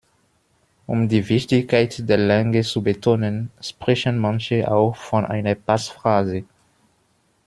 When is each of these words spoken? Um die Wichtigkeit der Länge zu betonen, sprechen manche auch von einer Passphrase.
Um 0.87 1.09
die 1.09 1.29
Wichtigkeit 1.29 2.09
der 2.09 2.17
Länge 2.17 2.63
zu 2.63 2.81
betonen, 2.81 3.51
sprechen 3.61 4.17
manche 4.17 4.67
auch 4.71 4.95
von 4.95 5.25
einer 5.25 5.53
Passphrase. 5.53 6.43